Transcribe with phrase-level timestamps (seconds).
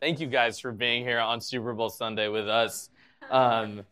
[0.00, 2.90] thank you guys for being here on Super Bowl Sunday with us.
[3.30, 3.82] Um,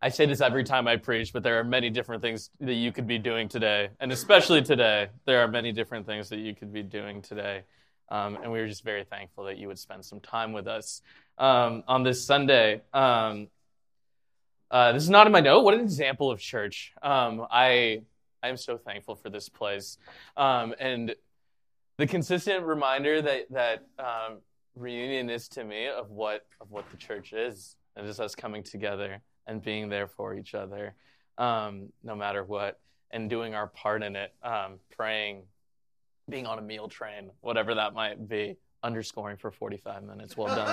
[0.00, 2.92] I say this every time I preach, but there are many different things that you
[2.92, 6.72] could be doing today, and especially today, there are many different things that you could
[6.72, 7.62] be doing today.
[8.08, 11.02] Um, and we are just very thankful that you would spend some time with us
[11.38, 12.82] um, on this Sunday.
[12.92, 13.48] Um,
[14.70, 15.62] uh, this is not in my note.
[15.62, 16.92] What an example of church!
[17.02, 18.02] Um, I
[18.42, 19.98] I am so thankful for this place,
[20.36, 21.14] um, and
[21.98, 24.38] the consistent reminder that that um,
[24.74, 28.62] reunion is to me of what of what the church is, and just us coming
[28.62, 30.94] together and being there for each other,
[31.38, 32.78] um, no matter what,
[33.10, 35.42] and doing our part in it, um, praying,
[36.28, 40.36] being on a meal train, whatever that might be, underscoring for 45 minutes.
[40.36, 40.68] Well done,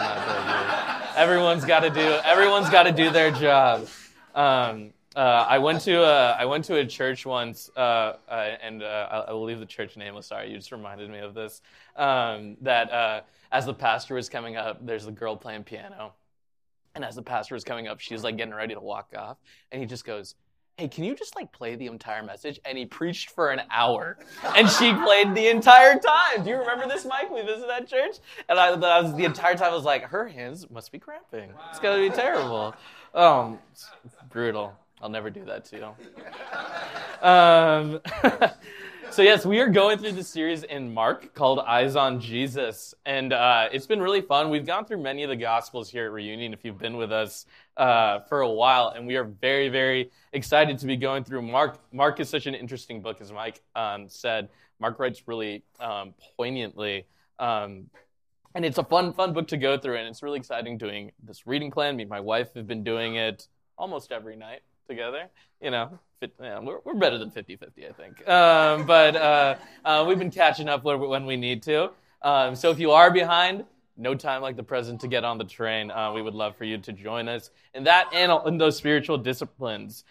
[1.16, 2.20] Everyone's got to do.
[2.24, 3.88] Everyone's got to do their job.
[4.36, 8.84] Um, uh, I went to a, I went to a church once, uh, uh, and
[8.84, 10.28] uh, I will leave the church nameless.
[10.28, 11.62] Sorry, you just reminded me of this.
[11.96, 16.14] Um, that uh, as the pastor was coming up, there's a girl playing piano,
[16.94, 19.38] and as the pastor was coming up, she's like getting ready to walk off,
[19.72, 20.36] and he just goes,
[20.78, 24.20] "Hey, can you just like play the entire message?" And he preached for an hour,
[24.56, 26.44] and she played the entire time.
[26.44, 27.32] Do you remember this, Mike?
[27.32, 30.28] We visited that church, and I, I was the entire time I was like, "Her
[30.28, 31.50] hands must be cramping.
[31.72, 32.76] It's gonna be terrible."
[33.16, 33.58] Um,
[34.30, 34.78] brutal.
[35.02, 37.26] I'll never do that to you.
[37.26, 38.02] Um,
[39.12, 43.32] so yes, we are going through the series in Mark called Eyes on Jesus, and
[43.32, 44.50] uh, it's been really fun.
[44.50, 46.52] We've gone through many of the Gospels here at Reunion.
[46.52, 47.46] If you've been with us
[47.78, 51.80] uh, for a while, and we are very, very excited to be going through Mark.
[51.94, 54.50] Mark is such an interesting book, as Mike um, said.
[54.82, 57.06] Mark writes really um, poignantly.
[57.38, 57.86] Um,
[58.54, 61.48] and it's a fun, fun book to go through, and it's really exciting doing this
[61.48, 61.96] reading plan.
[61.96, 65.30] Me and my wife have been doing it almost every night together.
[65.62, 66.00] You know,
[66.42, 68.28] we're, we're better than 50 50, I think.
[68.28, 69.56] Um, but uh,
[69.86, 71.92] uh, we've been catching up when, we need to.
[72.22, 73.64] Um, so if you are behind,
[73.96, 75.92] no time like the present to get on the train.
[75.92, 79.18] Uh, we would love for you to join us in that and in those spiritual
[79.18, 80.04] disciplines.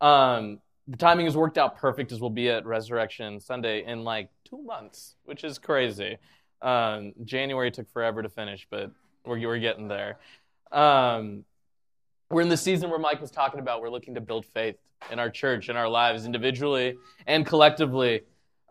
[0.00, 4.28] Um, the timing has worked out perfect as we'll be at Resurrection Sunday in like
[4.44, 6.18] two months, which is crazy.
[6.62, 8.90] Um, January took forever to finish, but
[9.24, 10.18] we're, we're getting there.
[12.30, 14.76] We're in the season where Mike was talking about we're looking to build faith
[15.12, 18.22] in our church, in our lives, individually and collectively,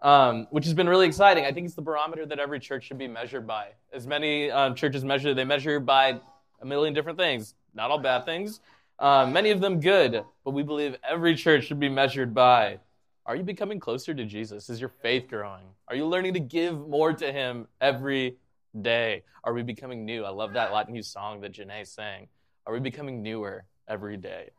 [0.02, 1.46] um, which has been really exciting.
[1.46, 3.70] I think it's the barometer that every church should be measured by.
[3.94, 6.20] As many um, churches measure, they measure by
[6.62, 8.60] a million different things, not all bad things,
[9.00, 12.80] um, many of them good, but we believe every church should be measured by
[13.26, 14.70] are you becoming closer to Jesus?
[14.70, 15.64] Is your faith growing?
[15.88, 18.38] Are you learning to give more to Him every
[18.80, 19.24] day?
[19.44, 20.24] Are we becoming new?
[20.24, 22.28] I love that Latin song that Janae sang.
[22.66, 24.50] Are we becoming newer every day?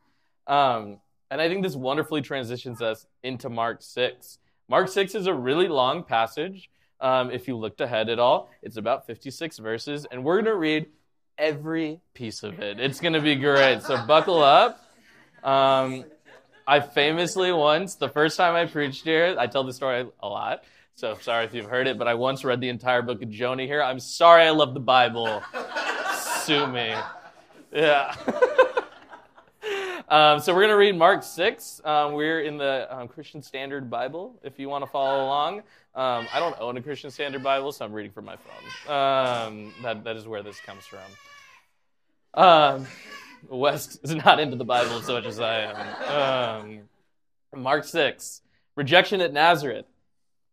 [0.46, 0.98] Um,
[1.30, 4.38] and I think this wonderfully transitions us into Mark 6.
[4.68, 6.70] Mark 6 is a really long passage.
[7.00, 10.56] Um, if you looked ahead at all, it's about 56 verses, and we're going to
[10.56, 10.86] read
[11.36, 12.80] every piece of it.
[12.80, 13.82] It's going to be great.
[13.82, 14.80] So buckle up.
[15.44, 16.04] Um,
[16.66, 20.64] I famously once, the first time I preached here, I tell the story a lot.
[20.94, 23.64] So sorry if you've heard it, but I once read the entire book of Jonah
[23.64, 23.82] here.
[23.82, 25.42] I'm sorry I love the Bible.
[26.44, 26.94] Sue me.
[27.76, 28.14] Yeah.
[30.08, 31.82] um, so we're going to read Mark 6.
[31.84, 35.58] Um, we're in the um, Christian Standard Bible, if you want to follow along.
[35.94, 38.90] Um, I don't own a Christian Standard Bible, so I'm reading from my phone.
[38.90, 42.42] Um, that, that is where this comes from.
[42.42, 42.86] Um,
[43.50, 46.80] West is not into the Bible as much as I am.
[47.54, 48.40] Mark 6.
[48.74, 49.84] Rejection at Nazareth.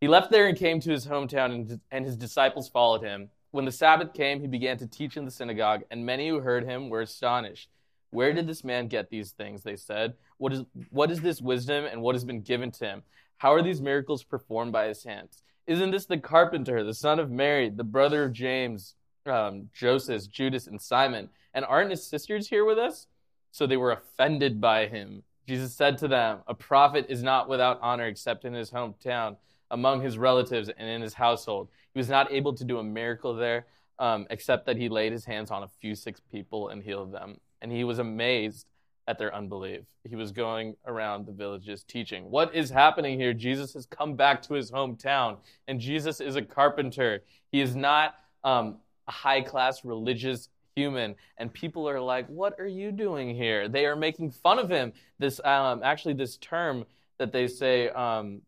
[0.02, 3.30] He left there and came to his hometown, and his disciples followed him.
[3.54, 6.66] When the Sabbath came, he began to teach in the synagogue, and many who heard
[6.66, 7.70] him were astonished.
[8.10, 9.62] Where did this man get these things?
[9.62, 10.16] They said.
[10.40, 13.04] What is, what is this wisdom, and what has been given to him?
[13.38, 15.44] How are these miracles performed by his hands?
[15.68, 18.96] Isn't this the carpenter, the son of Mary, the brother of James,
[19.28, 21.30] um, Joseph, Judas, and Simon?
[21.54, 23.06] And aren't his sisters here with us?
[23.52, 25.22] So they were offended by him.
[25.48, 29.38] Jesus said to them, A prophet is not without honor except in his hometown
[29.70, 31.68] among his relatives and in his household.
[31.94, 33.68] He was not able to do a miracle there,
[34.00, 37.40] um, except that he laid his hands on a few sick people and healed them.
[37.62, 38.68] And he was amazed
[39.08, 39.82] at their unbelief.
[40.08, 42.30] He was going around the villages teaching.
[42.30, 43.34] What is happening here?
[43.34, 45.38] Jesus has come back to his hometown,
[45.68, 47.24] and Jesus is a carpenter.
[47.52, 52.68] He is not um, a high class religious human and people are like what are
[52.68, 56.84] you doing here they are making fun of him this um, actually this term
[57.20, 58.42] that they say um,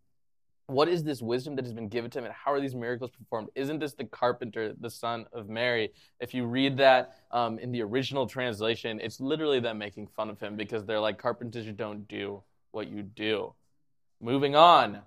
[0.67, 3.11] what is this wisdom that has been given to him and how are these miracles
[3.11, 3.49] performed?
[3.55, 5.91] Isn't this the carpenter the son of mary?
[6.19, 10.39] If you read that um, in the original translation it's literally them making fun of
[10.39, 13.53] him because they're like carpenters you don't do what you do.
[14.19, 15.01] Moving on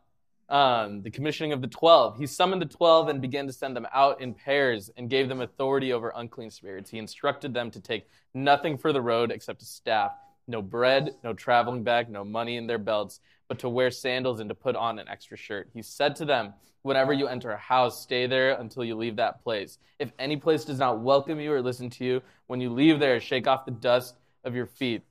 [0.50, 2.16] Um, the commissioning of the twelve.
[2.16, 5.42] He summoned the twelve and began to send them out in pairs and gave them
[5.42, 6.90] authority over unclean spirits.
[6.90, 10.12] He instructed them to take nothing for the road except a staff,
[10.46, 14.48] no bread, no traveling bag, no money in their belts, but to wear sandals and
[14.48, 15.68] to put on an extra shirt.
[15.72, 19.42] He said to them, Whenever you enter a house, stay there until you leave that
[19.42, 19.78] place.
[19.98, 23.20] If any place does not welcome you or listen to you, when you leave there,
[23.20, 24.14] shake off the dust
[24.44, 25.02] of your feet.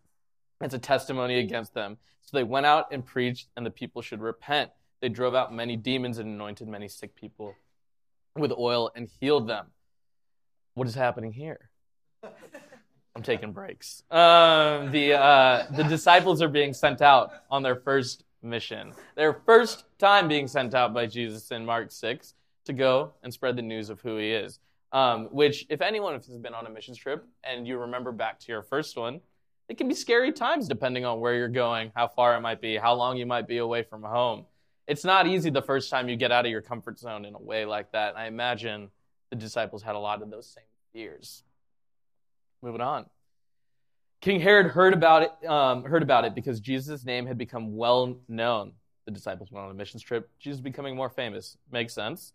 [0.62, 1.98] It's a testimony against them.
[2.22, 4.72] So they went out and preached, and the people should repent.
[5.02, 7.54] They drove out many demons and anointed many sick people
[8.36, 9.68] with oil and healed them.
[10.74, 11.70] What is happening here?
[13.16, 14.04] I'm taking breaks.
[14.12, 18.94] Um, the, uh, the disciples are being sent out on their first mission.
[19.16, 22.34] Their first time being sent out by Jesus in Mark 6
[22.66, 24.60] to go and spread the news of who he is.
[24.94, 28.52] Um, which, if anyone has been on a missions trip and you remember back to
[28.52, 29.20] your first one,
[29.68, 32.78] it can be scary times depending on where you're going, how far it might be,
[32.78, 34.46] how long you might be away from home.
[34.88, 37.42] It's not easy the first time you get out of your comfort zone in a
[37.42, 38.18] way like that.
[38.18, 38.90] I imagine
[39.30, 40.64] the disciples had a lot of those same
[40.94, 41.44] fears.
[42.62, 43.08] Moving on.
[44.22, 48.18] King Herod heard about it, um, heard about it because Jesus' name had become well
[48.28, 48.74] known.
[49.06, 50.30] The disciples went on a missions trip.
[50.40, 51.58] Jesus becoming more famous.
[51.72, 52.34] Makes sense.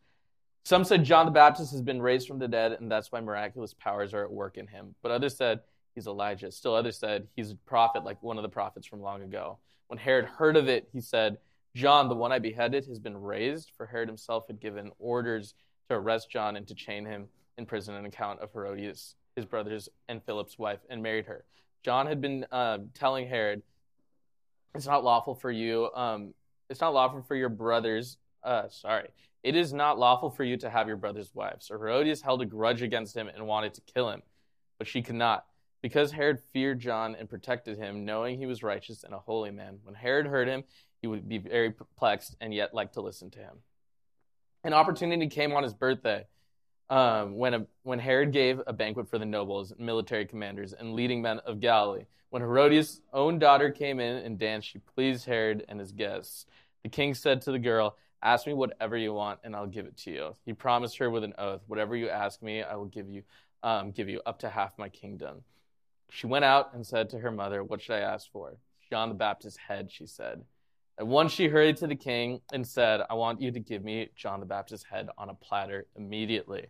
[0.65, 3.75] Some said John the Baptist has been raised from the dead, and that's why miraculous
[3.75, 4.95] powers are at work in him.
[5.03, 5.61] But others said
[5.95, 6.53] he's Elijah.
[6.53, 9.59] Still others said he's a prophet like one of the prophets from long ago.
[9.89, 11.39] When Herod heard of it, he said,
[11.75, 15.55] John, the one I beheaded, has been raised, for Herod himself had given orders
[15.89, 17.27] to arrest John and to chain him
[17.59, 21.45] in prison on account of Herodias, his brothers, and Philip's wife, and married her.
[21.83, 23.63] John had been uh, telling Herod,
[24.75, 25.91] "It's not lawful for you.
[25.95, 26.35] Um,
[26.71, 28.17] it's not lawful for your brothers.
[28.43, 29.09] Uh, sorry,
[29.43, 32.47] it is not lawful for you to have your brother's wife." So Herodias held a
[32.47, 34.23] grudge against him and wanted to kill him,
[34.79, 35.47] but she could not,
[35.83, 39.79] because Herod feared John and protected him, knowing he was righteous and a holy man.
[39.83, 40.65] When Herod heard him,
[41.01, 43.57] he would be very perplexed and yet like to listen to him.
[44.65, 46.25] An opportunity came on his birthday
[46.93, 51.23] um, when, a, when Herod gave a banquet for the nobles, military commanders, and leading
[51.23, 52.05] men of Galilee.
[52.29, 56.45] When Herodias' own daughter came in and danced, she pleased Herod and his guests.
[56.83, 59.97] The king said to the girl, Ask me whatever you want, and I'll give it
[59.99, 60.37] to you.
[60.45, 63.23] He promised her with an oath, Whatever you ask me, I will give you,
[63.63, 65.45] um, give you up to half my kingdom.
[66.11, 68.59] She went out and said to her mother, What should I ask for?
[68.91, 70.45] John the Baptist's head, she said.
[70.99, 74.11] At once she hurried to the king and said, I want you to give me
[74.15, 76.67] John the Baptist's head on a platter immediately.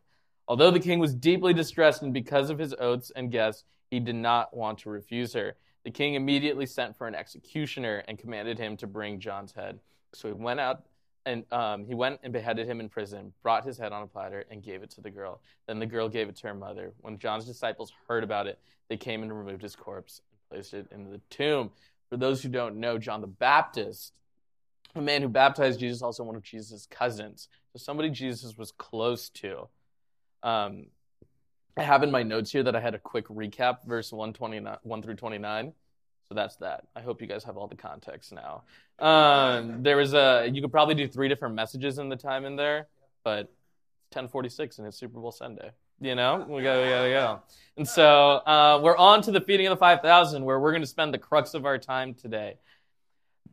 [0.48, 4.16] Although the king was deeply distressed, and because of his oaths and guests, he did
[4.16, 5.54] not want to refuse her.
[5.84, 9.80] The king immediately sent for an executioner and commanded him to bring John's head.
[10.14, 10.84] So he went out
[11.24, 14.44] and um, he went and beheaded him in prison, brought his head on a platter,
[14.50, 15.40] and gave it to the girl.
[15.66, 16.92] Then the girl gave it to her mother.
[17.00, 18.58] When John's disciples heard about it,
[18.88, 21.70] they came and removed his corpse and placed it in the tomb.
[22.10, 24.12] For those who don't know, John the Baptist,
[24.94, 27.48] the man who baptized Jesus, also one of Jesus' cousins.
[27.72, 29.68] So somebody Jesus was close to.
[30.42, 30.86] Um,
[31.76, 35.02] I have in my notes here that I had a quick recap, verse 129, 1
[35.02, 35.72] through 29.
[36.28, 36.84] So that's that.
[36.94, 38.62] I hope you guys have all the context now.
[38.98, 42.56] Um, there was a, you could probably do three different messages in the time in
[42.56, 42.88] there,
[43.24, 43.46] but
[44.12, 45.70] 1046 and it's Super Bowl Sunday.
[46.00, 47.40] You know, we gotta, we gotta go.
[47.76, 50.86] And so uh, we're on to the feeding of the 5,000, where we're going to
[50.86, 52.56] spend the crux of our time today.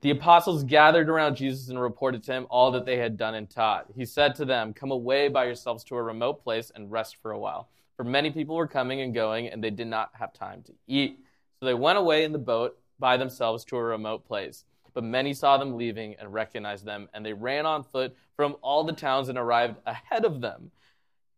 [0.02, 3.50] The apostles gathered around Jesus and reported to him all that they had done and
[3.50, 3.88] taught.
[3.96, 7.32] He said to them, Come away by yourselves to a remote place and rest for
[7.32, 7.70] a while.
[7.98, 11.20] For many people were coming and going, and they did not have time to eat.
[11.60, 14.64] So they went away in the boat by themselves to a remote place.
[14.94, 18.86] But many saw them leaving and recognized them, and they ran on foot from all
[18.86, 20.72] the towns and arrived ahead of them.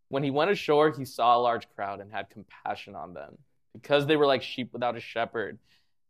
[0.10, 3.40] When he went ashore, he saw a large crowd and had compassion on them,
[3.74, 5.58] because they were like sheep without a shepherd.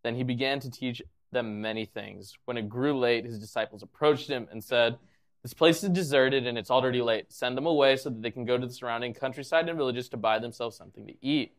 [0.03, 2.37] Then he began to teach them many things.
[2.45, 4.97] When it grew late, his disciples approached him and said,
[5.43, 7.31] This place is deserted and it's already late.
[7.31, 10.17] Send them away so that they can go to the surrounding countryside and villages to
[10.17, 11.53] buy themselves something to eat.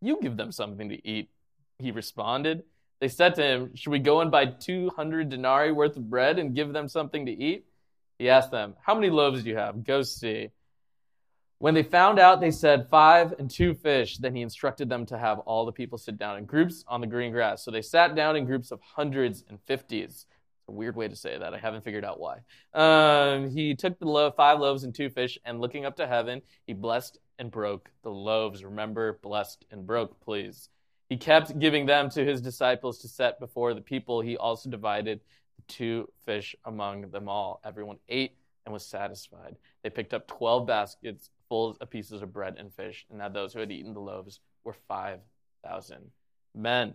[0.00, 1.30] You give them something to eat,
[1.78, 2.64] he responded.
[3.00, 6.54] They said to him, Should we go and buy 200 denarii worth of bread and
[6.54, 7.66] give them something to eat?
[8.18, 9.84] He asked them, How many loaves do you have?
[9.84, 10.50] Go see.
[11.64, 14.18] When they found out, they said, Five and two fish.
[14.18, 17.06] Then he instructed them to have all the people sit down in groups on the
[17.06, 17.64] green grass.
[17.64, 20.26] So they sat down in groups of hundreds and fifties.
[20.68, 21.54] A weird way to say that.
[21.54, 22.40] I haven't figured out why.
[22.74, 26.42] Um, he took the lo- five loaves and two fish, and looking up to heaven,
[26.66, 28.62] he blessed and broke the loaves.
[28.62, 30.68] Remember, blessed and broke, please.
[31.08, 34.20] He kept giving them to his disciples to set before the people.
[34.20, 35.18] He also divided
[35.56, 37.62] the two fish among them all.
[37.64, 39.56] Everyone ate and was satisfied.
[39.82, 43.52] They picked up 12 baskets full of pieces of bread and fish, and that those
[43.52, 46.10] who had eaten the loaves were 5,000
[46.54, 46.94] men.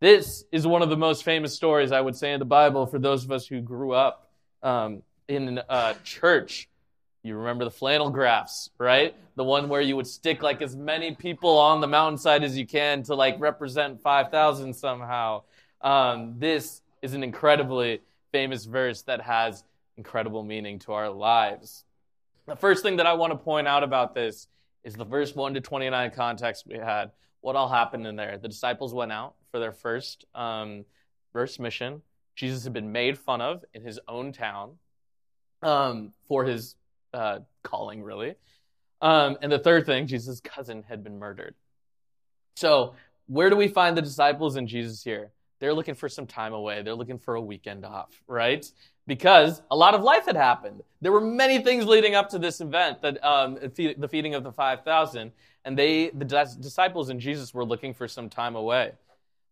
[0.00, 2.98] This is one of the most famous stories, I would say, in the Bible for
[2.98, 4.30] those of us who grew up
[4.62, 6.68] um, in uh, church,
[7.22, 9.14] you remember the flannel graphs, right?
[9.36, 12.66] The one where you would stick like as many people on the mountainside as you
[12.66, 15.42] can to like represent 5,000 somehow.
[15.80, 18.00] Um, this is an incredibly
[18.32, 19.64] famous verse that has
[19.96, 21.84] incredible meaning to our lives.
[22.46, 24.46] The first thing that I want to point out about this
[24.84, 27.10] is the verse 1 to 29 context we had.
[27.40, 28.38] What all happened in there?
[28.38, 30.84] The disciples went out for their first um,
[31.32, 32.02] first mission.
[32.36, 34.76] Jesus had been made fun of in his own town
[35.62, 36.76] um, for his
[37.12, 38.34] uh, calling, really.
[39.00, 41.54] Um, and the third thing, Jesus' cousin had been murdered.
[42.54, 42.94] So,
[43.26, 45.32] where do we find the disciples and Jesus here?
[45.58, 46.82] They're looking for some time away.
[46.82, 48.70] They're looking for a weekend off, right?
[49.06, 50.82] Because a lot of life had happened.
[51.00, 54.52] There were many things leading up to this event, that um, the feeding of the
[54.52, 55.32] five thousand,
[55.64, 56.24] and they, the
[56.60, 58.92] disciples and Jesus, were looking for some time away.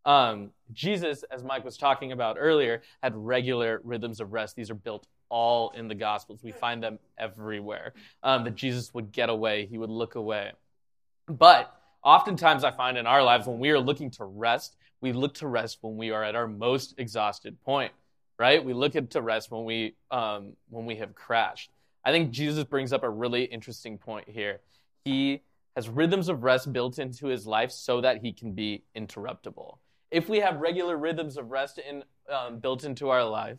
[0.05, 4.55] Um, Jesus, as Mike was talking about earlier, had regular rhythms of rest.
[4.57, 6.41] These are built all in the Gospels.
[6.43, 7.95] We find them everywhere.
[8.23, 10.53] Um, that Jesus would get away, he would look away.
[11.27, 15.35] But oftentimes, I find in our lives, when we are looking to rest, we look
[15.35, 17.93] to rest when we are at our most exhausted point,
[18.39, 18.65] right?
[18.65, 21.71] We look to rest when we um, when we have crashed.
[22.07, 24.61] I think Jesus brings up a really interesting point here.
[25.05, 25.43] He
[25.77, 29.77] has rhythms of rest built into his life so that he can be interruptible.
[30.11, 32.03] If we have regular rhythms of rest in,
[32.35, 33.59] um, built into our life,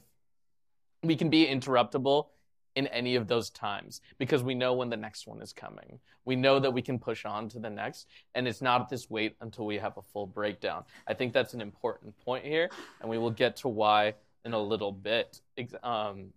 [1.04, 2.30] we can be interruptible
[2.76, 6.00] in any of those times because we know when the next one is coming.
[6.26, 9.36] We know that we can push on to the next, and it's not this wait
[9.42, 10.84] until we have a full breakdown.
[11.08, 14.62] I think that's an important point here, and we will get to why in a
[14.62, 15.42] little bit.
[15.84, 16.34] Um,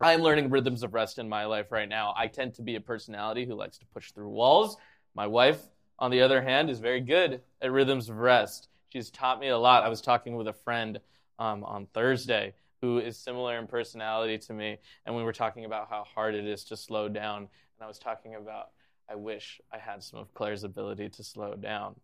[0.00, 2.14] I'm learning rhythms of rest in my life right now.
[2.16, 4.76] I tend to be a personality who likes to push through walls.
[5.14, 5.60] My wife,
[5.98, 8.68] on the other hand, is very good at rhythms of rest.
[8.88, 9.84] She's taught me a lot.
[9.84, 11.00] I was talking with a friend
[11.38, 15.88] um, on Thursday who is similar in personality to me, and we were talking about
[15.88, 17.38] how hard it is to slow down.
[17.38, 18.70] And I was talking about
[19.08, 21.96] I wish I had some of Claire's ability to slow down.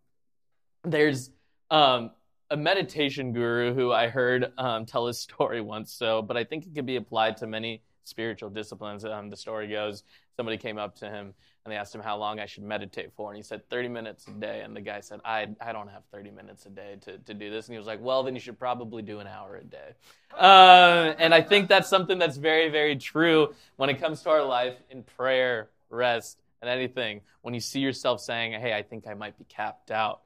[0.83, 1.31] There's
[1.71, 2.11] um,
[2.51, 6.67] a meditation guru who I heard um, tell his story once, so but I think
[6.67, 9.05] it could be applied to many spiritual disciplines.
[9.05, 10.03] Um, the story goes
[10.37, 11.35] somebody came up to him
[11.67, 13.29] and they asked him how long I should meditate for.
[13.29, 14.61] And he said 30 minutes a day.
[14.63, 17.51] And the guy said, I, I don't have 30 minutes a day to, to do
[17.51, 17.67] this.
[17.67, 19.95] And he was like, Well, then you should probably do an hour a day.
[20.39, 24.45] Uh, and I think that's something that's very, very true when it comes to our
[24.45, 27.23] life in prayer, rest, and anything.
[27.43, 30.21] When you see yourself saying, Hey, I think I might be capped out,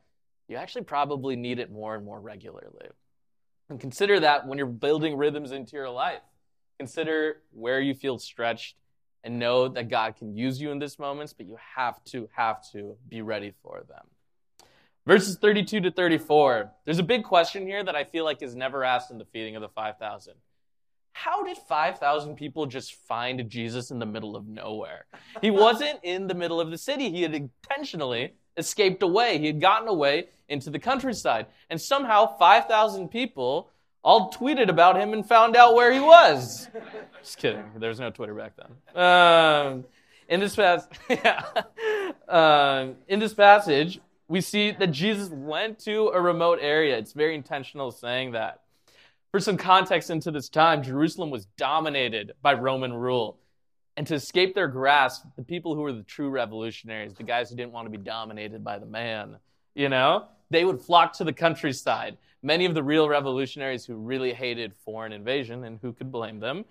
[0.47, 2.89] you actually probably need it more and more regularly.
[3.71, 6.21] And consider that when you're building rhythms into your life.
[6.79, 8.77] Consider where you feel stretched
[9.25, 12.59] and know that God can use you in these moments, but you have to, have
[12.73, 14.07] to be ready for them.
[15.07, 16.71] Verses 32 to 34.
[16.85, 19.57] There's a big question here that I feel like is never asked in the feeding
[19.57, 20.35] of the 5,000.
[21.13, 25.07] How did 5,000 people just find Jesus in the middle of nowhere?
[25.41, 27.11] He wasn't in the middle of the city.
[27.11, 29.39] He had intentionally escaped away.
[29.39, 31.47] He had gotten away into the countryside.
[31.69, 33.71] And somehow 5,000 people
[34.03, 36.69] all tweeted about him and found out where he was.
[37.23, 37.65] Just kidding.
[37.77, 39.03] There was no Twitter back then.
[39.03, 39.85] Um,
[40.29, 41.45] in this passage, yeah.
[42.29, 46.97] um, in this passage, we see that Jesus went to a remote area.
[46.97, 48.61] It's very intentional saying that.
[49.33, 53.39] For some context into this time, Jerusalem was dominated by Roman rule.
[53.97, 57.57] And to escape their grasp, the people who were the true revolutionaries, the guys who
[57.57, 59.37] didn't want to be dominated by the man,
[59.75, 64.33] you know, they would flock to the countryside many of the real revolutionaries who really
[64.33, 66.65] hated foreign invasion, and who could blame them,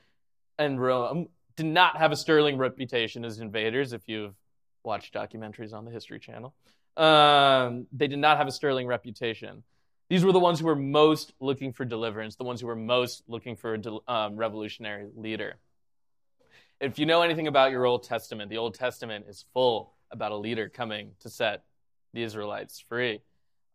[0.57, 4.35] and Rome did not have a sterling reputation as invaders, if you've
[4.83, 6.53] watched documentaries on the History Channel.
[6.97, 9.63] Um, they did not have a sterling reputation.
[10.09, 13.23] These were the ones who were most looking for deliverance, the ones who were most
[13.27, 15.57] looking for a um, revolutionary leader.
[16.79, 20.37] If you know anything about your Old Testament, the Old Testament is full about a
[20.37, 21.63] leader coming to set
[22.13, 23.21] the Israelites free.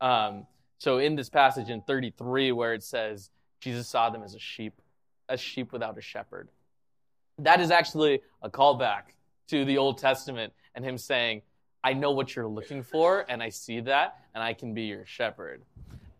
[0.00, 0.46] Um,
[0.78, 4.80] so in this passage in 33, where it says Jesus saw them as a sheep,
[5.28, 6.48] a sheep without a shepherd,
[7.38, 9.14] that is actually a callback
[9.48, 11.42] to the Old Testament and him saying,
[11.82, 15.04] I know what you're looking for, and I see that, and I can be your
[15.04, 15.62] shepherd.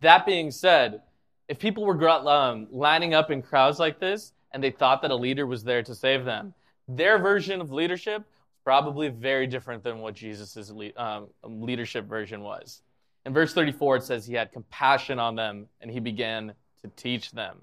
[0.01, 1.01] That being said,
[1.49, 5.17] if people were um, lining up in crowds like this and they thought that a
[5.17, 6.53] leader was there to save them,
[6.87, 8.25] their version of leadership
[8.65, 12.83] probably very different than what Jesus' um, leadership version was.
[13.27, 17.33] In verse 34, it says he had compassion on them and he began to teach
[17.33, 17.57] them.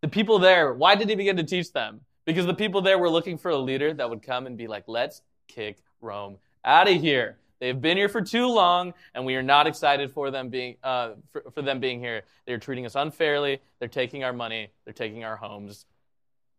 [0.00, 2.00] The people there, why did he begin to teach them?
[2.24, 4.84] Because the people there were looking for a leader that would come and be like,
[4.86, 7.38] let's kick Rome out of here.
[7.60, 11.10] They've been here for too long, and we are not excited for them being uh,
[11.30, 12.22] for, for them being here.
[12.44, 13.60] They're treating us unfairly.
[13.78, 14.72] They're taking our money.
[14.84, 15.86] They're taking our homes.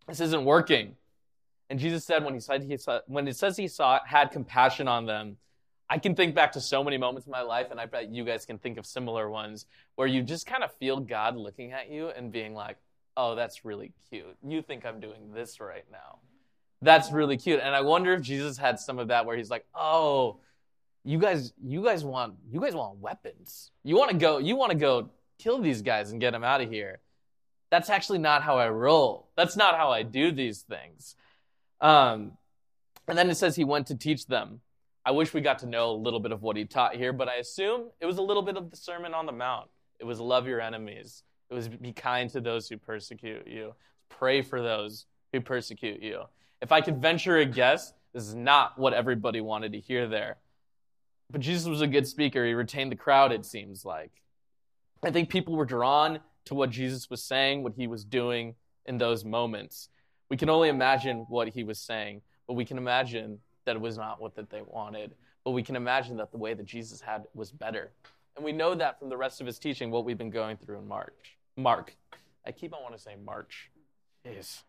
[0.08, 0.96] This isn't working.
[1.70, 4.88] And Jesus said when he said he saw, when it says he saw had compassion
[4.88, 5.36] on them,
[5.94, 8.26] I can think back to so many moments in my life, and I bet you
[8.26, 11.92] guys can think of similar ones where you just kind of feel God looking at
[11.92, 12.78] you and being like,
[13.16, 14.36] "Oh, that's really cute.
[14.44, 16.18] You think I'm doing this right now."
[16.82, 17.60] That's really cute.
[17.60, 20.40] And I wonder if Jesus had some of that where he's like, "Oh,
[21.04, 23.70] you guys you guys want you guys want weapons.
[23.84, 26.60] You want to go you want to go kill these guys and get them out
[26.60, 27.02] of here."
[27.70, 29.30] That's actually not how I roll.
[29.36, 31.16] That's not how I do these things.
[31.80, 32.32] Um,
[33.08, 34.62] and then it says he went to teach them.
[35.06, 37.28] I wish we got to know a little bit of what he taught here, but
[37.28, 39.70] I assume it was a little bit of the Sermon on the Mount.
[40.00, 41.24] It was love your enemies.
[41.50, 43.74] It was be kind to those who persecute you.
[44.10, 46.24] Pray for those who persecute you.
[46.62, 50.38] If I could venture a guess, this is not what everybody wanted to hear there.
[51.30, 52.46] But Jesus was a good speaker.
[52.46, 54.12] He retained the crowd, it seems like.
[55.04, 58.56] I think people were drawn to what Jesus was saying, what he was doing
[58.86, 59.90] in those moments.
[60.30, 64.22] We can only imagine what he was saying, but we can imagine that was not
[64.22, 65.16] what that they wanted.
[65.44, 67.92] But we can imagine that the way that Jesus had was better.
[68.36, 70.80] And we know that from the rest of his teaching, what we've been going through
[70.80, 71.38] in March.
[71.56, 71.96] Mark.
[72.46, 73.70] I keep on wanting to say March.
[74.26, 74.62] Jeez.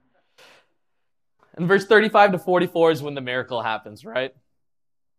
[1.57, 4.35] And verse 35 to 44 is when the miracle happens, right?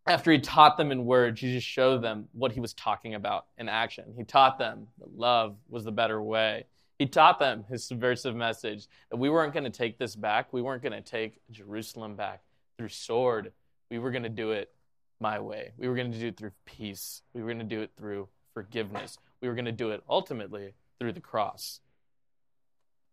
[0.06, 3.68] After he taught them in word, Jesus showed them what he was talking about in
[3.68, 4.14] action.
[4.16, 6.66] He taught them that love was the better way.
[7.00, 10.54] He taught them his subversive message that we weren't going to take this back.
[10.54, 12.42] We weren't going to take Jerusalem back
[12.78, 13.52] through sword.
[13.90, 14.72] We were going to do it
[15.20, 15.72] my way.
[15.78, 17.22] We were going to do it through peace.
[17.34, 19.18] We were going to do it through forgiveness.
[19.42, 21.80] We were going to do it ultimately through the cross.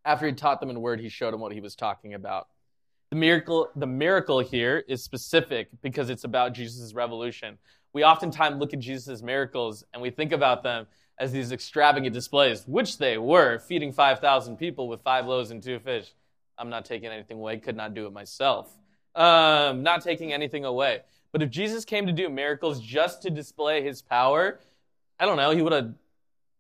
[0.05, 2.49] After he taught them in word, he showed them what he was talking about.
[3.11, 7.59] The miracle, the miracle here is specific because it's about Jesus' revolution.
[7.93, 10.87] We oftentimes look at Jesus' miracles and we think about them
[11.19, 15.79] as these extravagant displays, which they were, feeding 5,000 people with five loaves and two
[15.79, 16.13] fish.
[16.57, 18.75] I'm not taking anything away, could not do it myself.
[19.15, 21.03] Um, not taking anything away.
[21.33, 24.61] But if Jesus came to do miracles just to display his power,
[25.19, 25.95] I don't know, he would have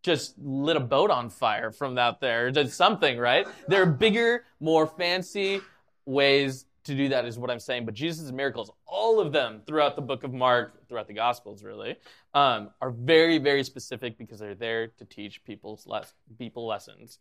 [0.03, 3.47] just lit a boat on fire from out there, did something, right?
[3.69, 5.61] There are bigger, more fancy
[6.07, 7.85] ways to do that, is what I'm saying.
[7.85, 11.97] But Jesus' miracles, all of them throughout the book of Mark, throughout the Gospels, really,
[12.35, 17.19] um, are very, very specific because they're there to teach people's les- people lessons.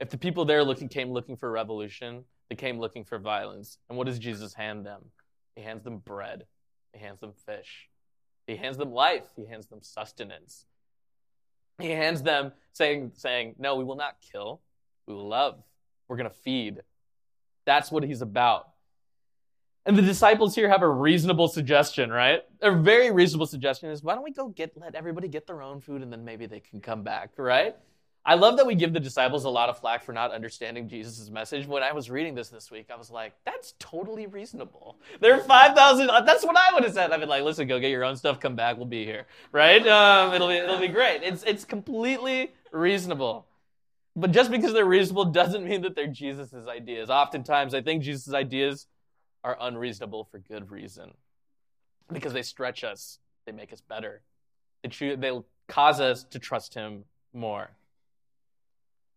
[0.00, 3.78] If the people there looking came looking for revolution, they came looking for violence.
[3.88, 5.00] And what does Jesus hand them?
[5.54, 6.44] He hands them bread.
[6.92, 7.88] He hands them fish.
[8.46, 9.24] He hands them life.
[9.36, 10.66] He hands them sustenance.
[11.78, 14.60] He hands them saying, saying, No, we will not kill.
[15.06, 15.62] We will love.
[16.08, 16.80] We're going to feed.
[17.64, 18.70] That's what he's about.
[19.86, 22.42] And the disciples here have a reasonable suggestion, right?
[22.60, 25.80] A very reasonable suggestion is why don't we go get let everybody get their own
[25.80, 27.76] food and then maybe they can come back, right?
[28.30, 31.28] I love that we give the disciples a lot of flack for not understanding Jesus'
[31.30, 31.66] message.
[31.66, 35.00] When I was reading this this week, I was like, that's totally reasonable.
[35.18, 37.10] There are 5,000, that's what I would have said.
[37.10, 39.84] I've been like, listen, go get your own stuff, come back, we'll be here, right?
[39.84, 41.24] Um, it'll, be, it'll be great.
[41.24, 43.48] It's, it's completely reasonable.
[44.14, 47.10] But just because they're reasonable doesn't mean that they're Jesus' ideas.
[47.10, 48.86] Oftentimes, I think Jesus' ideas
[49.42, 51.14] are unreasonable for good reason
[52.12, 54.22] because they stretch us, they make us better,
[54.84, 57.70] they, they cause us to trust Him more.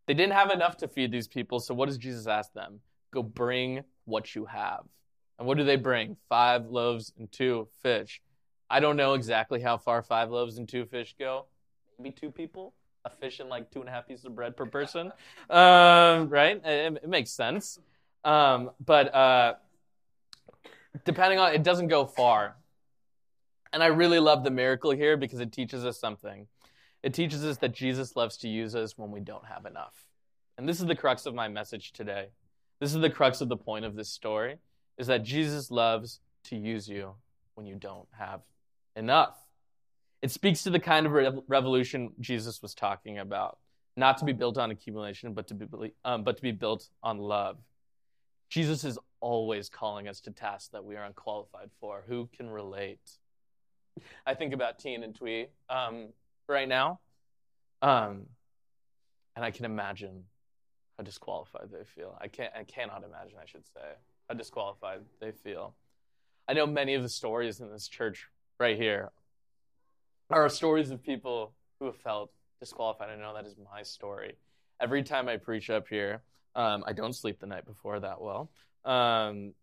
[0.08, 2.80] They didn't have enough to feed these people, so what does Jesus ask them?
[3.12, 4.84] Go bring what you have.
[5.39, 6.18] And what do they bring?
[6.30, 8.22] Five loaves and two fish.
[8.70, 11.46] I don't know exactly how far five loaves and two fish go.
[11.98, 12.74] Maybe two people,
[13.06, 15.12] a fish and like two and a half pieces of bread per person.
[15.50, 16.62] Um, right?
[16.63, 17.80] It, it, makes sense.
[18.24, 19.54] Um, but uh,
[21.06, 22.56] depending on, it doesn't go far.
[23.72, 26.48] And I really love the miracle here because it teaches us something.
[27.04, 30.06] It teaches us that Jesus loves to use us when we don't have enough.
[30.58, 32.30] And this is the crux of my message today.
[32.80, 34.58] This is the crux of the point of this story
[34.98, 37.16] is that Jesus loves to use you
[37.56, 38.42] when you don't have
[38.96, 39.38] enough.
[40.22, 43.58] It speaks to the kind of revolution Jesus was talking about,
[43.98, 47.18] not to be built on accumulation, but to be, um, but to be built on
[47.18, 47.58] love.
[48.50, 52.04] Jesus is always calling us to tasks that we are unqualified for.
[52.08, 53.00] Who can relate?
[54.26, 55.48] I think about Teen and Twee.
[55.70, 56.10] Um,
[56.47, 56.99] right now.
[57.82, 58.27] Um,
[59.36, 60.23] and I can imagine
[60.97, 62.17] how disqualified they feel.
[62.21, 63.82] I can't I cannot imagine, I should say,
[64.29, 65.75] how disqualified they feel.
[66.47, 68.27] I know many of the stories in this church
[68.60, 69.12] right here
[70.29, 73.10] are stories of people who have felt disqualified.
[73.10, 74.38] I know that is my story.
[74.82, 76.21] Every time I preach up here,
[76.56, 78.49] um, I don't sleep the night before that well.
[78.86, 79.53] Um,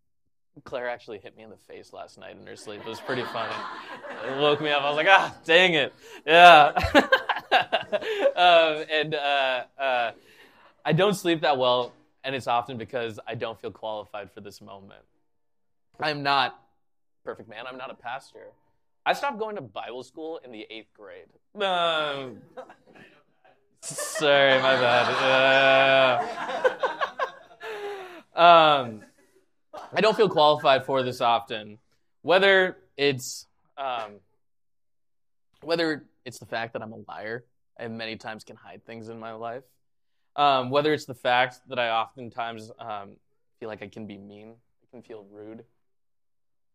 [0.63, 2.81] Claire actually hit me in the face last night in her sleep.
[2.81, 3.53] It was pretty funny.
[4.27, 4.83] It woke me up.
[4.83, 5.93] I was like, ah, dang it.
[6.25, 6.71] Yeah.
[8.35, 10.11] um, and uh, uh,
[10.83, 11.93] I don't sleep that well.
[12.23, 15.01] And it's often because I don't feel qualified for this moment.
[15.99, 16.59] I'm not
[17.23, 17.65] perfect man.
[17.67, 18.51] I'm not a pastor.
[19.05, 21.25] I stopped going to Bible school in the eighth grade.
[21.55, 22.37] Um,
[23.81, 26.27] sorry, my bad.
[28.35, 29.00] Uh, um,
[29.93, 31.77] I don't feel qualified for this often.
[32.21, 34.19] Whether it's um,
[35.61, 37.45] whether it's the fact that I'm a liar
[37.77, 39.63] and many times can hide things in my life,
[40.35, 43.11] um, whether it's the fact that I oftentimes um,
[43.59, 45.63] feel like I can be mean, I can feel rude.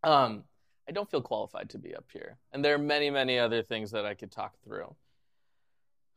[0.03, 0.45] Um,
[0.89, 2.39] I don't feel qualified to be up here.
[2.53, 4.95] And there are many, many other things that I could talk through.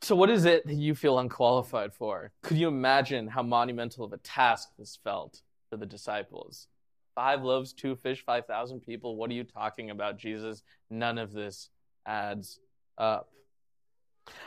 [0.02, 2.32] So, what is it that you feel unqualified for?
[2.42, 6.68] Could you imagine how monumental of a task this felt for the disciples?
[7.20, 9.18] Five loaves, two fish, 5,000 people.
[9.18, 10.64] What are you talking about, Jesus?
[10.90, 11.70] None of this
[12.06, 12.62] adds
[12.98, 13.28] up.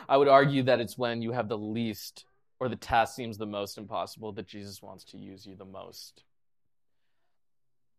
[0.09, 2.25] I would argue that it's when you have the least
[2.59, 6.25] or the task seems the most impossible that Jesus wants to use you the most.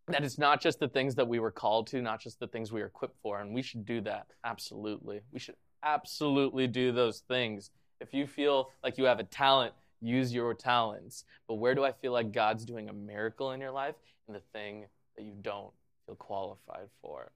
[0.08, 2.72] That it's not just the things that we were called to, not just the things
[2.72, 4.26] we are equipped for, and we should do that.
[4.44, 5.22] Absolutely.
[5.32, 7.70] We should absolutely do those things.
[8.02, 11.26] If you feel like you have a talent, use your talents.
[11.48, 13.96] But where do I feel like God's doing a miracle in your life?
[14.28, 14.86] In the thing
[15.16, 15.72] that you don't
[16.06, 17.32] feel qualified for.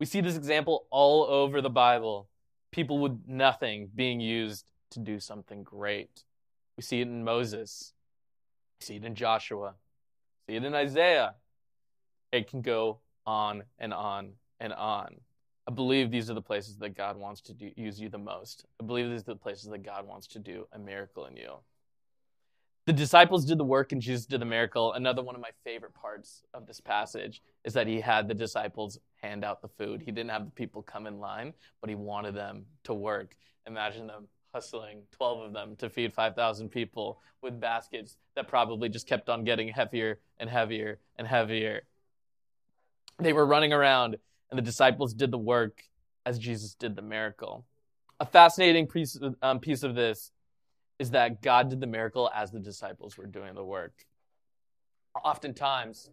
[0.00, 2.28] We see this example all over the Bible.
[2.70, 6.24] People with nothing being used to do something great.
[6.76, 7.92] We see it in Moses.
[8.80, 9.74] We see it in Joshua.
[10.48, 11.34] We see it in Isaiah.
[12.32, 15.16] It can go on and on and on.
[15.68, 18.64] I believe these are the places that God wants to do, use you the most.
[18.80, 21.52] I believe these are the places that God wants to do a miracle in you.
[22.84, 24.92] The disciples did the work and Jesus did the miracle.
[24.94, 28.98] Another one of my favorite parts of this passage is that he had the disciples
[29.22, 30.02] hand out the food.
[30.02, 33.36] He didn't have the people come in line, but he wanted them to work.
[33.68, 39.06] Imagine them hustling, 12 of them, to feed 5,000 people with baskets that probably just
[39.06, 41.82] kept on getting heavier and heavier and heavier.
[43.20, 44.16] They were running around,
[44.50, 45.84] and the disciples did the work
[46.26, 47.64] as Jesus did the miracle.
[48.18, 50.32] A fascinating piece, um, piece of this
[51.02, 54.06] is that God did the miracle as the disciples were doing the work.
[55.24, 56.08] Oftentimes,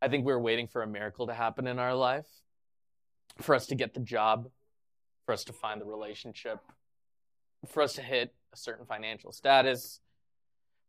[0.00, 2.28] I think we're waiting for a miracle to happen in our life,
[3.40, 4.48] for us to get the job,
[5.26, 6.60] for us to find the relationship,
[7.66, 9.98] for us to hit a certain financial status,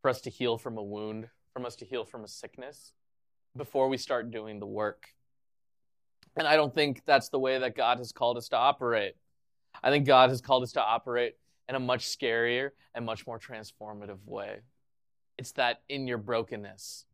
[0.03, 2.93] for us to heal from a wound, from us to heal from a sickness,
[3.57, 5.07] before we start doing the work.
[6.38, 9.15] And I don't think that's the way that God has called us to operate.
[9.81, 11.33] I think God has called us to operate
[11.69, 14.58] in a much scarier and much more transformative way.
[15.38, 17.05] It's that in your brokenness,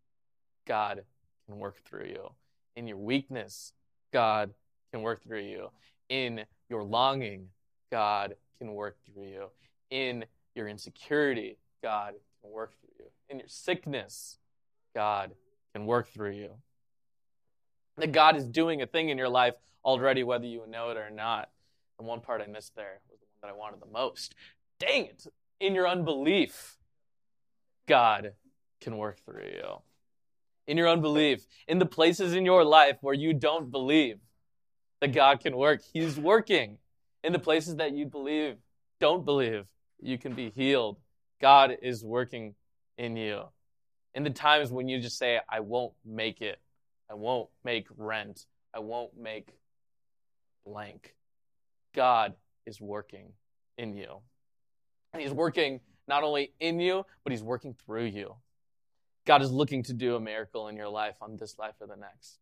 [0.66, 1.04] God
[1.46, 2.32] can work through you.
[2.78, 3.74] In your weakness,
[4.14, 4.54] God
[4.92, 5.70] can work through you.
[6.10, 7.50] In your longing,
[7.92, 9.48] God can work through you.
[9.90, 13.12] In your insecurity, God can work through you.
[13.30, 14.40] In your sickness,
[14.96, 15.32] God
[15.74, 16.52] can work through you.
[17.98, 21.10] That God is doing a thing in your life already, whether you know it or
[21.10, 21.50] not.
[22.00, 23.00] And one part I missed there
[23.46, 24.36] that I wanted the most.
[24.80, 25.28] Dang it!
[25.60, 26.78] In your unbelief,
[27.88, 28.34] God
[28.82, 29.82] can work through you.
[30.68, 34.18] In your unbelief, in the places in your life where you don't believe
[35.02, 36.78] that God can work, He's working.
[37.24, 38.58] In the places that you believe,
[39.00, 39.66] don't believe,
[40.00, 40.98] you can be healed.
[41.42, 42.56] God is working
[42.98, 43.44] in you.
[44.14, 46.60] In the times when you just say, I won't make it,
[47.10, 48.46] I won't make rent.
[48.74, 49.50] I won't make
[50.66, 51.16] blank.
[51.94, 52.34] God
[52.66, 53.34] is working
[53.78, 54.18] in you.
[55.14, 58.36] And He's working not only in you, but He's working through you.
[59.26, 61.96] God is looking to do a miracle in your life on this life or the
[61.96, 62.40] next.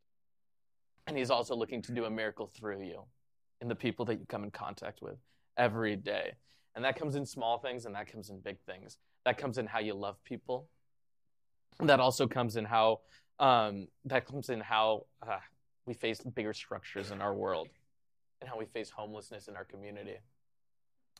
[1.08, 3.04] And He's also looking to do a miracle through you
[3.62, 5.18] in the people that you come in contact with
[5.58, 6.34] every day.
[6.76, 8.98] And that comes in small things and that comes in big things.
[9.26, 10.68] That comes in how you love people.
[11.80, 13.00] That also comes in how
[13.40, 15.38] um, that comes in how uh,
[15.86, 17.68] we face bigger structures in our world,
[18.44, 20.18] and how we face homelessness in our community,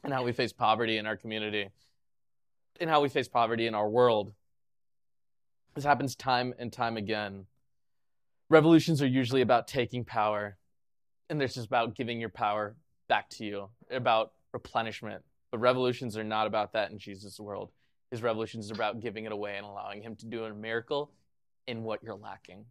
[0.04, 1.70] and how we face poverty in our community,
[2.82, 4.34] and how we face poverty in our world.
[5.74, 7.46] This happens time and time again.
[8.50, 10.58] Revolutions are usually about taking power,
[11.30, 12.76] and they're just about giving your power
[13.08, 15.24] back to you, about replenishment.
[15.50, 17.72] But revolutions are not about that in Jesus' world.
[18.12, 21.14] His revolutions are about giving it away and allowing Him to do a miracle
[21.68, 22.66] in what you're lacking.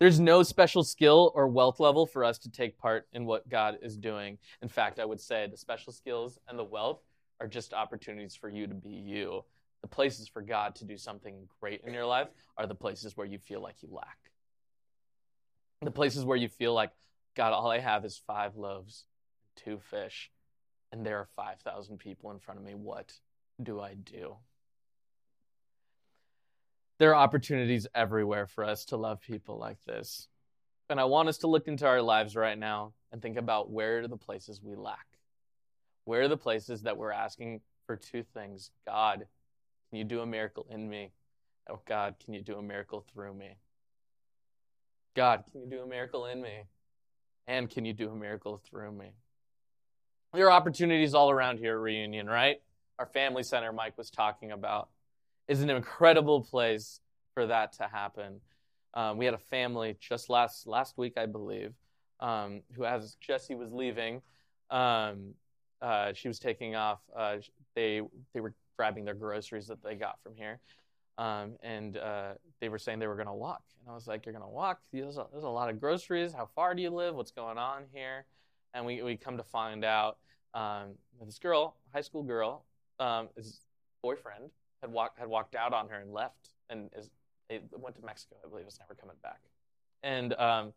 [0.00, 3.76] There's no special skill or wealth level for us to take part in what God
[3.82, 4.38] is doing.
[4.62, 7.02] In fact, I would say the special skills and the wealth
[7.38, 9.44] are just opportunities for you to be you.
[9.82, 13.26] The places for God to do something great in your life are the places where
[13.26, 14.16] you feel like you lack.
[15.82, 16.92] The places where you feel like,
[17.36, 19.04] God, all I have is five loaves,
[19.54, 20.30] two fish,
[20.92, 22.74] and there are 5,000 people in front of me.
[22.74, 23.12] What
[23.62, 24.36] do I do?
[27.00, 30.28] There are opportunities everywhere for us to love people like this.
[30.90, 34.00] And I want us to look into our lives right now and think about where
[34.00, 35.06] are the places we lack?
[36.04, 38.70] Where are the places that we're asking for two things?
[38.86, 39.26] God,
[39.88, 41.12] can you do a miracle in me?
[41.70, 43.56] Oh, God, can you do a miracle through me?
[45.16, 46.64] God, can you do a miracle in me?
[47.46, 49.12] And can you do a miracle through me?
[50.34, 52.60] There are opportunities all around here at Reunion, right?
[52.98, 54.90] Our family center, Mike was talking about,
[55.50, 57.00] is an incredible place
[57.34, 58.40] for that to happen.
[58.94, 61.74] Um, we had a family just last last week, I believe,
[62.20, 64.22] um, who, as Jesse was leaving,
[64.70, 65.34] um,
[65.82, 67.00] uh, she was taking off.
[67.14, 67.38] Uh,
[67.74, 68.00] they
[68.32, 70.60] they were grabbing their groceries that they got from here,
[71.18, 73.62] um, and uh, they were saying they were going to walk.
[73.80, 74.80] And I was like, "You're going to walk?
[74.92, 76.32] There's a, there's a lot of groceries.
[76.32, 77.16] How far do you live?
[77.16, 78.24] What's going on here?"
[78.72, 80.18] And we we come to find out
[80.54, 82.66] um, this girl, high school girl,
[83.00, 83.62] um, his
[84.00, 87.10] boyfriend had walked had walked out on her and left, and is
[87.76, 88.36] went to Mexico.
[88.44, 89.40] I believe is never coming back.
[90.02, 90.72] And um,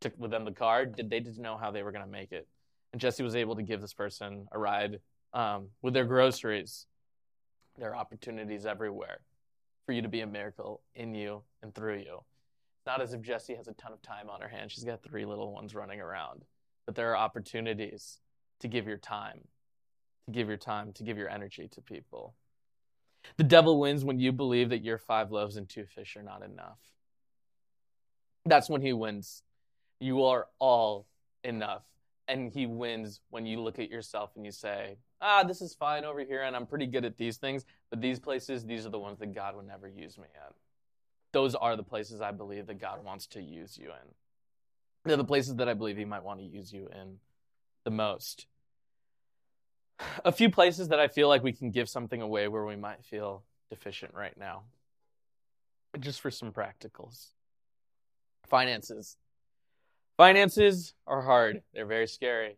[0.00, 0.86] took with them the car.
[0.86, 2.46] Did they didn't know how they were going to make it,
[2.92, 5.00] and Jesse was able to give this person a ride
[5.32, 6.86] um, with their groceries.
[7.78, 9.20] There are opportunities everywhere
[9.86, 12.20] for you to be a miracle in you and through you.
[12.78, 14.72] It's not as if Jesse has a ton of time on her hands.
[14.72, 16.44] She's got three little ones running around,
[16.86, 18.18] but there are opportunities
[18.60, 19.40] to give your time,
[20.26, 22.34] to give your time, to give your energy to people.
[23.36, 26.42] The devil wins when you believe that your five loaves and two fish are not
[26.42, 26.78] enough.
[28.44, 29.42] That's when he wins.
[30.00, 31.06] You are all
[31.44, 31.82] enough.
[32.28, 36.04] And he wins when you look at yourself and you say, ah, this is fine
[36.04, 38.98] over here, and I'm pretty good at these things, but these places, these are the
[38.98, 40.52] ones that God would never use me at.
[41.32, 44.14] Those are the places I believe that God wants to use you in.
[45.04, 47.18] They're the places that I believe he might want to use you in
[47.84, 48.46] the most.
[50.24, 53.04] A few places that I feel like we can give something away where we might
[53.04, 54.62] feel deficient right now.
[55.98, 57.28] Just for some practicals.
[58.48, 59.16] Finances.
[60.16, 61.62] Finances are hard.
[61.72, 62.56] They're very scary.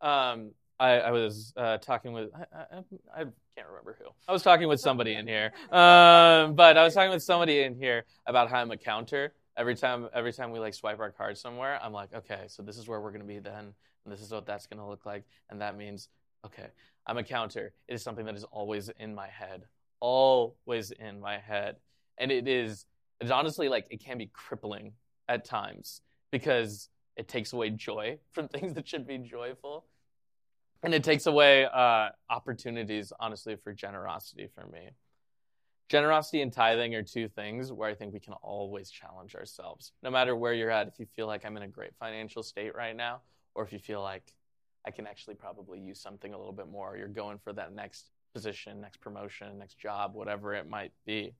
[0.00, 2.78] Um, I, I, was uh, talking with I, I,
[3.14, 3.24] I,
[3.56, 4.06] can't remember who.
[4.26, 7.76] I was talking with somebody in here, um, but I was talking with somebody in
[7.76, 9.32] here about how I'm a counter.
[9.56, 12.78] Every time, every time we like swipe our card somewhere, I'm like, okay, so this
[12.78, 13.74] is where we're gonna be then,
[14.04, 16.08] and this is what that's gonna look like, and that means,
[16.46, 16.66] okay,
[17.06, 17.72] I'm a counter.
[17.88, 19.64] It is something that is always in my head,
[20.00, 21.76] always in my head,
[22.18, 22.86] and it is.
[23.20, 24.92] It's honestly like it can be crippling
[25.28, 26.00] at times
[26.30, 29.86] because it takes away joy from things that should be joyful
[30.82, 34.90] and it takes away uh, opportunities honestly for generosity for me
[35.88, 40.10] generosity and tithing are two things where i think we can always challenge ourselves no
[40.10, 42.96] matter where you're at if you feel like i'm in a great financial state right
[42.96, 43.20] now
[43.54, 44.34] or if you feel like
[44.86, 48.10] i can actually probably use something a little bit more you're going for that next
[48.34, 51.34] position next promotion next job whatever it might be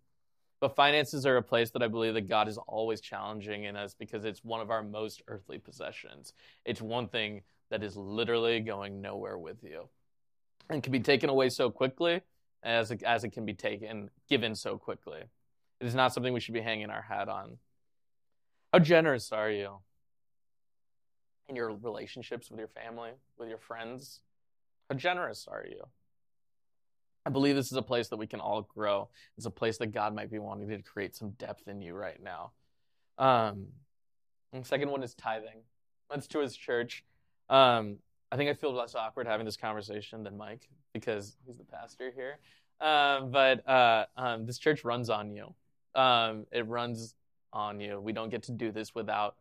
[0.62, 3.96] but finances are a place that I believe that God is always challenging in us
[3.98, 6.34] because it's one of our most earthly possessions.
[6.64, 9.88] It's one thing that is literally going nowhere with you
[10.70, 12.20] and can be taken away so quickly
[12.62, 15.22] as it, as it can be taken, given so quickly.
[15.80, 17.58] It is not something we should be hanging our hat on.
[18.72, 19.78] How generous are you
[21.48, 24.20] in your relationships with your family, with your friends?
[24.88, 25.82] How generous are you?
[27.24, 29.08] I believe this is a place that we can all grow.
[29.36, 32.20] It's a place that God might be wanting to create some depth in you right
[32.22, 32.50] now.
[33.18, 33.66] Um,
[34.52, 35.62] and second one is tithing.
[36.10, 37.04] That's to his church.
[37.48, 37.98] Um,
[38.30, 42.12] I think I feel less awkward having this conversation than Mike because he's the pastor
[42.14, 42.38] here.
[42.80, 45.54] Um, but uh, um, this church runs on you.
[45.94, 47.14] Um, it runs
[47.52, 48.00] on you.
[48.00, 49.36] We don't get to do this without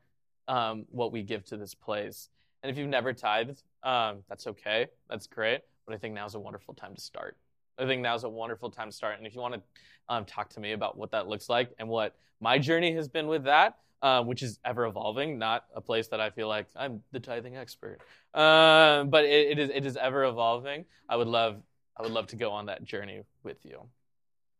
[0.51, 2.29] um, what we give to this place.
[2.61, 4.87] And if you've never tithed, um, that's okay.
[5.09, 5.61] That's great.
[5.85, 7.37] But I think now is a wonderful time to start.
[7.79, 9.17] I think now's a wonderful time to start.
[9.17, 9.61] And if you want to
[10.09, 13.27] um, talk to me about what that looks like and what my journey has been
[13.27, 17.01] with that, uh, which is ever evolving, not a place that I feel like I'm
[17.11, 17.99] the tithing expert,
[18.33, 20.85] uh, but it, it is it is ever evolving.
[21.07, 21.61] I would love
[21.97, 23.83] I would love to go on that journey with you.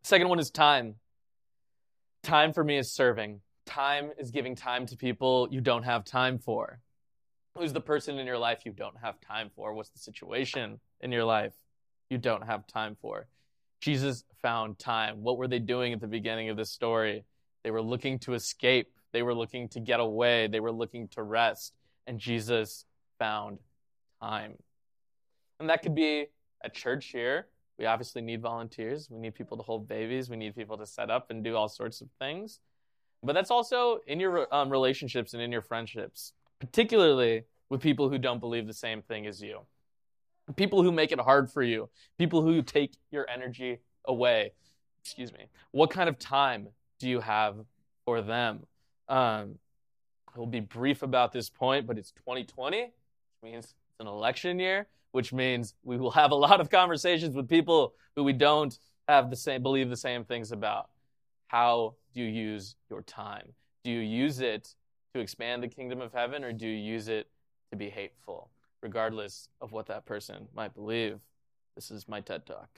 [0.04, 0.95] Second one is time.
[2.23, 3.41] Time for me is serving.
[3.73, 6.79] Time is giving time to people you don't have time for.
[7.57, 9.73] Who's the person in your life you don't have time for?
[9.73, 11.53] What's the situation in your life?
[12.12, 13.25] you don't have time for.
[13.79, 15.23] Jesus found time.
[15.23, 17.23] What were they doing at the beginning of this story?
[17.63, 21.23] They were looking to escape, they were looking to get away, they were looking to
[21.23, 21.73] rest,
[22.05, 22.86] and Jesus
[23.17, 23.60] found
[24.21, 24.55] time.
[25.60, 26.27] And that could be
[26.63, 27.47] a church here.
[27.79, 29.07] We obviously need volunteers.
[29.10, 30.29] We need people to hold babies.
[30.29, 32.60] We need people to set up and do all sorts of things.
[33.23, 38.17] But that's also in your um, relationships and in your friendships, particularly with people who
[38.17, 39.62] don't believe the same thing as you
[40.55, 44.51] people who make it hard for you, people who take your energy away.
[45.03, 45.45] Excuse me.
[45.71, 46.67] What kind of time
[46.99, 47.55] do you have
[48.05, 48.65] for them?
[49.10, 49.55] Um,
[50.34, 52.91] I will be brief about this point, but it's 2020, which
[53.43, 57.49] means it's an election year, which means we will have a lot of conversations with
[57.49, 60.89] people who we don't have the same believe the same things about.
[61.47, 63.54] How do you use your time?
[63.84, 64.76] Do you use it
[65.13, 67.28] to expand the kingdom of heaven or do you use it
[67.71, 68.50] to be hateful,
[68.82, 71.19] regardless of what that person might believe?
[71.76, 72.69] This is my TED Talk.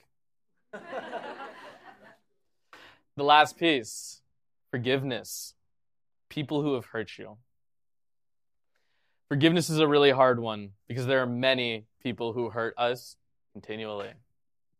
[3.16, 4.22] the last piece
[4.70, 5.54] forgiveness.
[6.28, 7.36] People who have hurt you.
[9.28, 13.16] Forgiveness is a really hard one because there are many people who hurt us
[13.52, 14.10] continually.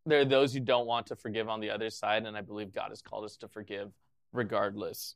[0.05, 2.75] There are those who don't want to forgive on the other side, and I believe
[2.75, 3.93] God has called us to forgive
[4.35, 5.14] regardless.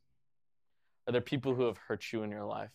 [1.05, 2.71] Are there people who have hurt you in your life?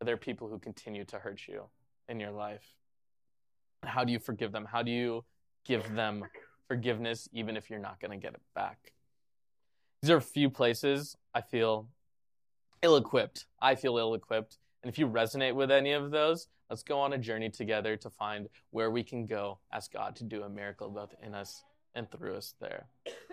[0.00, 1.64] Are there people who continue to hurt you
[2.08, 2.64] in your life?
[3.82, 4.64] How do you forgive them?
[4.64, 5.24] How do you
[5.66, 6.24] give them
[6.68, 8.92] forgiveness even if you're not going to get it back?
[10.00, 11.88] These are a few places I feel
[12.82, 13.46] ill equipped.
[13.60, 14.58] I feel ill equipped.
[14.82, 18.08] And if you resonate with any of those, let's go on a journey together to
[18.08, 22.10] find where we can go, ask God to do a miracle both in us and
[22.10, 22.86] through us there.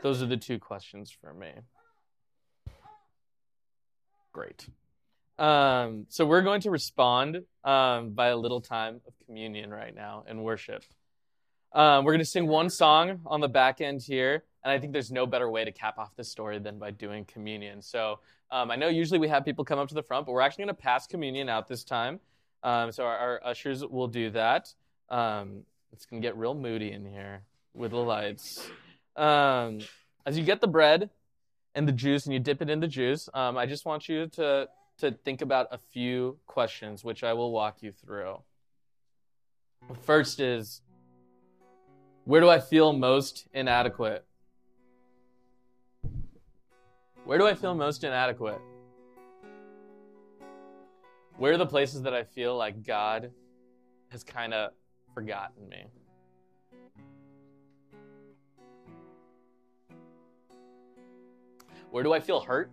[0.04, 1.52] Those are the two questions for me.
[4.38, 4.70] Great.
[5.40, 10.26] Um, so we're going to respond um, by a little time of communion right now
[10.28, 10.84] and worship.
[11.74, 14.94] Um, we're going to sing one song on the back end here, and I think
[14.94, 17.82] there's no better way to cap off this story than by doing communion.
[17.82, 18.20] So
[18.52, 20.66] um, I know usually we have people come up to the front, but we're actually
[20.66, 22.20] going to pass communion out this time.
[22.62, 24.72] Um, so our, our, ushers will do that.
[25.10, 27.42] Um, it's going to get real moody in here
[27.74, 28.70] with the lights.
[29.16, 31.10] As you get the bread
[31.78, 34.26] and the juice and you dip it in the juice, um, I just want you
[34.30, 38.40] to, to think about a few questions, which I will walk you through.
[40.02, 40.82] First is
[42.26, 44.26] where do I feel most inadequate?
[47.26, 48.60] Where do I feel most inadequate?
[51.38, 53.30] Where are the places that I feel like God
[54.10, 54.72] has kind of
[55.14, 55.86] forgotten me?
[61.92, 62.70] Where do I feel hurt?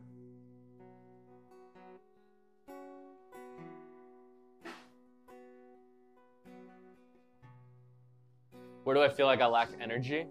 [8.85, 10.27] Where do I feel like I lack energy?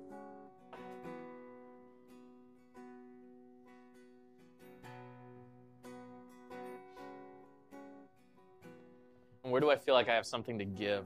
[9.43, 11.05] And where do I feel like I have something to give?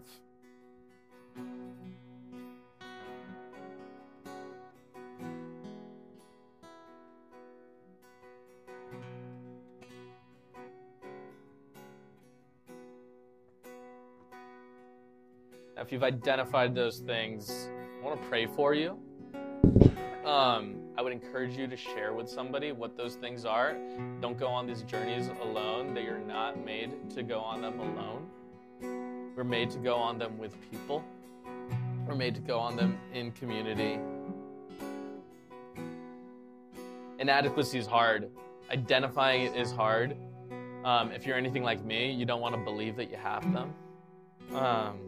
[15.87, 17.69] If you've identified those things,
[18.01, 18.99] I want to pray for you.
[20.25, 23.77] Um, I would encourage you to share with somebody what those things are.
[24.19, 25.93] Don't go on these journeys alone.
[25.93, 28.27] That you're not made to go on them alone.
[29.33, 31.05] We're made to go on them with people.
[32.05, 33.97] We're made to go on them in community.
[37.17, 38.29] Inadequacy is hard.
[38.69, 40.17] Identifying it is hard.
[40.83, 43.73] Um, if you're anything like me, you don't want to believe that you have them.
[44.53, 45.06] Um,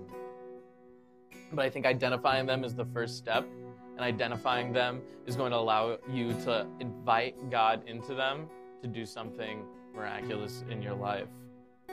[1.54, 3.48] but I think identifying them is the first step
[3.96, 8.48] and identifying them is going to allow you to invite God into them
[8.82, 11.28] to do something miraculous in your life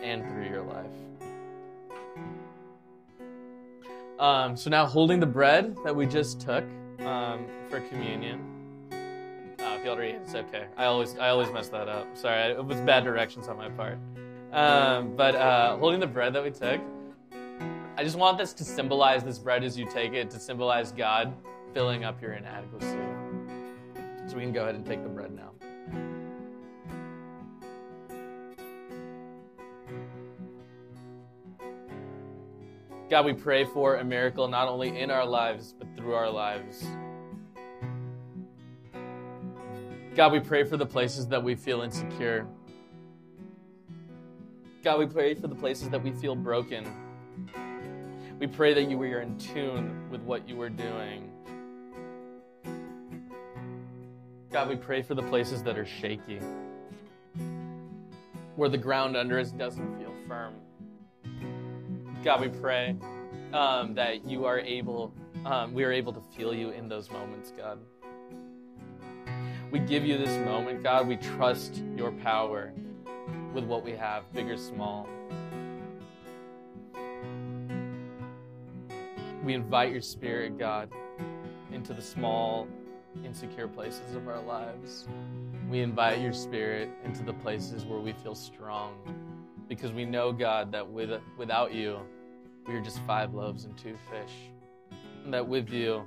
[0.01, 0.87] and through your life.
[4.19, 6.65] Um, so now, holding the bread that we just took
[7.01, 8.41] um, for communion.
[8.91, 10.67] Uh, if you already, it's okay.
[10.77, 12.07] I always, I always mess that up.
[12.17, 13.99] Sorry, it was bad directions on my part.
[14.53, 16.81] Um, but uh, holding the bread that we took,
[17.99, 21.33] I just want this to symbolize this bread as you take it to symbolize God
[21.73, 22.99] filling up your inadequacy.
[24.27, 25.53] So we can go ahead and take the bread now.
[33.09, 36.85] God, we pray for a miracle not only in our lives, but through our lives.
[40.15, 42.47] God, we pray for the places that we feel insecure.
[44.83, 46.87] God, we pray for the places that we feel broken.
[48.39, 51.31] We pray that you are in tune with what you are doing.
[54.51, 56.41] God, we pray for the places that are shaky,
[58.57, 60.55] where the ground under us doesn't feel firm.
[62.23, 62.95] God, we pray
[63.55, 65.15] um, that you are able,
[65.47, 67.79] um, we are able to feel you in those moments, God.
[69.71, 71.09] We give you this moment, God.
[71.09, 72.75] We trust your power
[73.55, 75.09] with what we have, big or small.
[79.47, 80.91] We invite your spirit, God,
[81.71, 82.67] into the small,
[83.25, 85.07] insecure places of our lives.
[85.71, 88.97] We invite your spirit into the places where we feel strong
[89.69, 92.01] because we know, God, that with, without you,
[92.67, 94.33] we are just five loaves and two fish.
[95.25, 96.03] And that with you,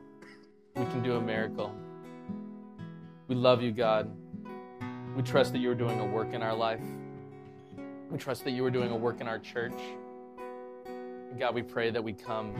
[0.76, 1.74] we can do a miracle.
[3.30, 4.12] We love you, God.
[5.16, 6.82] We trust that you are doing a work in our life.
[8.12, 9.80] We trust that you are doing a work in our church.
[10.86, 12.54] And God, we pray that we come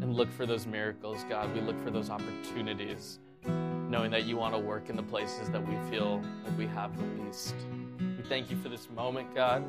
[0.00, 1.54] and look for those miracles, God.
[1.54, 5.66] We look for those opportunities, knowing that you want to work in the places that
[5.66, 7.54] we feel like we have the least.
[7.98, 9.64] We thank you for this moment, God.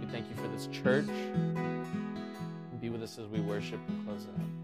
[0.00, 1.08] We thank you for this church.
[2.80, 4.59] Be with us as we worship and close it out.